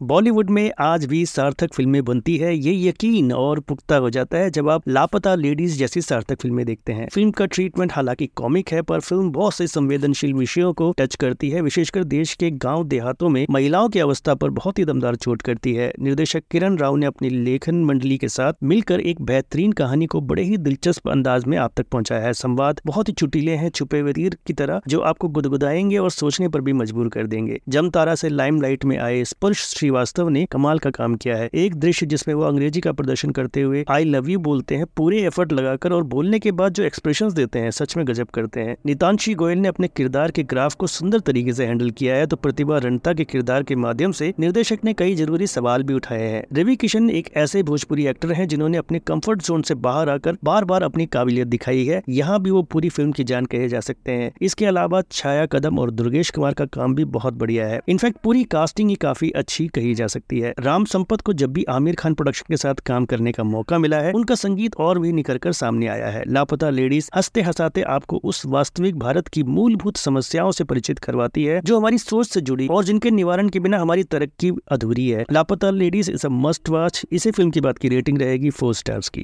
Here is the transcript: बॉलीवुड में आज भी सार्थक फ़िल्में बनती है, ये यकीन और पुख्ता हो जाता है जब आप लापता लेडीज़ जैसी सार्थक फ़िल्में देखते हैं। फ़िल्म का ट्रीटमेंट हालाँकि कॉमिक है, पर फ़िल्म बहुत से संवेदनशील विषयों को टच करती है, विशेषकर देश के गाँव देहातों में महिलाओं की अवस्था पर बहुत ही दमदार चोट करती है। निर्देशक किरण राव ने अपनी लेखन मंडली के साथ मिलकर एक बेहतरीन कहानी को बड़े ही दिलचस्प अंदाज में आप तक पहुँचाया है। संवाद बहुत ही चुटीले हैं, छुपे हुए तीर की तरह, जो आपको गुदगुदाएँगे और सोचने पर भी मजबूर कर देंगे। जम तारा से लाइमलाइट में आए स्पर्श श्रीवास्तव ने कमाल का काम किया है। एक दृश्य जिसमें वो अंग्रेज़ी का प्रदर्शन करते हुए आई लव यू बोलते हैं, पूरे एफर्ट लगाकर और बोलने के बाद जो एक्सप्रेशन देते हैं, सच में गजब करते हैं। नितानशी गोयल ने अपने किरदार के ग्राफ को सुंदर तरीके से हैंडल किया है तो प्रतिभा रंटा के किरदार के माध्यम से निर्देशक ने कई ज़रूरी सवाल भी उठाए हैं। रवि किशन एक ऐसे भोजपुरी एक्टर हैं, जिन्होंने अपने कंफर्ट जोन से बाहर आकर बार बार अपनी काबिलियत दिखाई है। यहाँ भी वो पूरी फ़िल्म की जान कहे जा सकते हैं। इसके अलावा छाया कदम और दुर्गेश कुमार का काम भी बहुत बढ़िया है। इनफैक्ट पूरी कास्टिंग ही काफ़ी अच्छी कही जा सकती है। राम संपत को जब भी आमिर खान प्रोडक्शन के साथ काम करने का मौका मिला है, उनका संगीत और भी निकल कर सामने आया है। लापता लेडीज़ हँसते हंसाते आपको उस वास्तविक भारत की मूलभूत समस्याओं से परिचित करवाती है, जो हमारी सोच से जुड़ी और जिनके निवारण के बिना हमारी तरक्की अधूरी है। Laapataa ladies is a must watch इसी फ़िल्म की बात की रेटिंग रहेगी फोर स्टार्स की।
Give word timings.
बॉलीवुड 0.00 0.50
में 0.50 0.70
आज 0.78 1.04
भी 1.04 1.24
सार्थक 1.26 1.74
फ़िल्में 1.74 2.04
बनती 2.04 2.36
है, 2.36 2.54
ये 2.56 2.88
यकीन 2.88 3.32
और 3.32 3.58
पुख्ता 3.60 3.96
हो 3.96 4.10
जाता 4.10 4.38
है 4.38 4.50
जब 4.50 4.68
आप 4.68 4.88
लापता 4.88 5.34
लेडीज़ 5.34 5.76
जैसी 5.78 6.00
सार्थक 6.00 6.40
फ़िल्में 6.40 6.64
देखते 6.66 6.92
हैं। 6.92 7.08
फ़िल्म 7.08 7.30
का 7.30 7.46
ट्रीटमेंट 7.46 7.92
हालाँकि 7.92 8.26
कॉमिक 8.26 8.72
है, 8.72 8.80
पर 8.82 9.00
फ़िल्म 9.00 9.30
बहुत 9.30 9.54
से 9.54 9.66
संवेदनशील 9.66 10.32
विषयों 10.34 10.72
को 10.72 10.90
टच 10.98 11.14
करती 11.14 11.50
है, 11.50 11.60
विशेषकर 11.60 12.04
देश 12.04 12.32
के 12.34 12.50
गाँव 12.50 12.84
देहातों 12.84 13.28
में 13.28 13.46
महिलाओं 13.50 13.88
की 13.88 13.98
अवस्था 13.98 14.34
पर 14.34 14.50
बहुत 14.50 14.78
ही 14.78 14.84
दमदार 14.84 15.16
चोट 15.16 15.42
करती 15.42 15.74
है। 15.74 15.92
निर्देशक 16.00 16.44
किरण 16.50 16.76
राव 16.76 16.96
ने 16.96 17.06
अपनी 17.06 17.30
लेखन 17.30 17.84
मंडली 17.84 18.18
के 18.18 18.28
साथ 18.28 18.52
मिलकर 18.62 19.00
एक 19.00 19.20
बेहतरीन 19.22 19.72
कहानी 19.72 20.06
को 20.06 20.20
बड़े 20.20 20.42
ही 20.42 20.56
दिलचस्प 20.56 21.08
अंदाज 21.08 21.44
में 21.44 21.56
आप 21.58 21.72
तक 21.76 21.88
पहुँचाया 21.88 22.24
है। 22.24 22.32
संवाद 22.32 22.80
बहुत 22.86 23.08
ही 23.08 23.12
चुटीले 23.12 23.52
हैं, 23.52 23.70
छुपे 23.70 24.00
हुए 24.00 24.12
तीर 24.12 24.38
की 24.46 24.52
तरह, 24.52 24.80
जो 24.88 25.00
आपको 25.00 25.28
गुदगुदाएँगे 25.28 25.98
और 25.98 26.10
सोचने 26.10 26.48
पर 26.48 26.60
भी 26.60 26.72
मजबूर 26.72 27.08
कर 27.08 27.26
देंगे। 27.26 27.60
जम 27.68 27.90
तारा 27.90 28.14
से 28.14 28.28
लाइमलाइट 28.28 28.84
में 28.84 28.98
आए 28.98 29.22
स्पर्श 29.24 29.68
श्रीवास्तव 29.90 30.28
ने 30.28 30.44
कमाल 30.46 30.78
का 30.78 30.90
काम 30.90 31.14
किया 31.14 31.36
है। 31.36 31.48
एक 31.54 31.74
दृश्य 31.74 32.06
जिसमें 32.06 32.34
वो 32.34 32.42
अंग्रेज़ी 32.42 32.80
का 32.80 32.90
प्रदर्शन 32.92 33.30
करते 33.30 33.62
हुए 33.62 33.84
आई 33.90 34.04
लव 34.04 34.28
यू 34.30 34.38
बोलते 34.40 34.74
हैं, 34.74 34.84
पूरे 34.96 35.22
एफर्ट 35.26 35.52
लगाकर 35.52 35.92
और 35.92 36.02
बोलने 36.04 36.38
के 36.38 36.52
बाद 36.52 36.72
जो 36.72 36.82
एक्सप्रेशन 36.82 37.32
देते 37.34 37.58
हैं, 37.58 37.70
सच 37.70 37.96
में 37.96 38.06
गजब 38.08 38.28
करते 38.28 38.60
हैं। 38.60 38.76
नितानशी 38.86 39.34
गोयल 39.34 39.58
ने 39.58 39.68
अपने 39.68 39.88
किरदार 39.88 40.30
के 40.30 40.42
ग्राफ 40.44 40.74
को 40.74 40.86
सुंदर 40.88 41.20
तरीके 41.20 41.52
से 41.52 41.66
हैंडल 41.66 41.90
किया 41.92 42.16
है 42.16 42.26
तो 42.26 42.36
प्रतिभा 42.36 42.78
रंटा 42.78 43.12
के 43.12 43.24
किरदार 43.24 43.62
के 43.62 43.76
माध्यम 43.76 44.12
से 44.12 44.32
निर्देशक 44.40 44.84
ने 44.84 44.92
कई 44.92 45.14
ज़रूरी 45.14 45.46
सवाल 45.46 45.82
भी 45.82 45.94
उठाए 45.94 46.28
हैं। 46.28 46.44
रवि 46.52 46.76
किशन 46.76 47.10
एक 47.10 47.30
ऐसे 47.36 47.62
भोजपुरी 47.62 48.06
एक्टर 48.06 48.32
हैं, 48.32 48.46
जिन्होंने 48.48 48.78
अपने 48.78 48.98
कंफर्ट 49.06 49.42
जोन 49.42 49.62
से 49.62 49.74
बाहर 49.80 50.08
आकर 50.08 50.36
बार 50.44 50.64
बार 50.64 50.82
अपनी 50.82 51.06
काबिलियत 51.08 51.48
दिखाई 51.48 51.84
है। 51.86 52.02
यहाँ 52.08 52.40
भी 52.42 52.50
वो 52.50 52.62
पूरी 52.64 52.88
फ़िल्म 52.90 53.12
की 53.12 53.24
जान 53.24 53.46
कहे 53.46 53.68
जा 53.68 53.80
सकते 53.80 54.12
हैं। 54.12 54.32
इसके 54.42 54.66
अलावा 54.66 55.02
छाया 55.12 55.46
कदम 55.48 55.78
और 55.78 55.90
दुर्गेश 55.92 56.30
कुमार 56.30 56.54
का 56.54 56.64
काम 56.70 56.94
भी 56.94 57.04
बहुत 57.10 57.34
बढ़िया 57.34 57.66
है। 57.66 57.80
इनफैक्ट 57.88 58.18
पूरी 58.24 58.44
कास्टिंग 58.50 58.90
ही 58.90 58.96
काफ़ी 59.00 59.30
अच्छी 59.32 59.66
कही 59.80 59.94
जा 59.94 60.06
सकती 60.06 60.40
है। 60.40 60.54
राम 60.60 60.84
संपत 60.84 61.20
को 61.20 61.32
जब 61.32 61.52
भी 61.52 61.64
आमिर 61.64 61.94
खान 61.94 62.14
प्रोडक्शन 62.14 62.44
के 62.48 62.56
साथ 62.56 62.74
काम 62.74 63.04
करने 63.04 63.32
का 63.32 63.44
मौका 63.44 63.78
मिला 63.78 64.00
है, 64.00 64.12
उनका 64.12 64.34
संगीत 64.34 64.76
और 64.76 64.98
भी 64.98 65.12
निकल 65.12 65.38
कर 65.38 65.52
सामने 65.52 65.86
आया 65.86 66.08
है। 66.08 66.24
लापता 66.28 66.70
लेडीज़ 66.70 67.10
हँसते 67.16 67.42
हंसाते 67.42 67.82
आपको 67.82 68.20
उस 68.24 68.42
वास्तविक 68.46 68.98
भारत 68.98 69.28
की 69.28 69.42
मूलभूत 69.42 69.96
समस्याओं 69.96 70.50
से 70.50 70.64
परिचित 70.64 70.98
करवाती 70.98 71.44
है, 71.44 71.60
जो 71.64 71.78
हमारी 71.78 71.98
सोच 71.98 72.26
से 72.26 72.40
जुड़ी 72.40 72.66
और 72.66 72.84
जिनके 72.84 73.10
निवारण 73.10 73.48
के 73.48 73.60
बिना 73.60 73.78
हमारी 73.78 74.02
तरक्की 74.02 74.52
अधूरी 74.70 75.08
है। 75.08 75.24
Laapataa 75.32 75.70
ladies 75.70 76.10
is 76.10 76.26
a 76.26 76.30
must 76.30 76.68
watch 76.68 77.02
इसी 77.12 77.30
फ़िल्म 77.30 77.50
की 77.50 77.60
बात 77.60 77.78
की 77.78 77.88
रेटिंग 77.88 78.18
रहेगी 78.18 78.50
फोर 78.50 78.74
स्टार्स 78.74 79.08
की। 79.08 79.18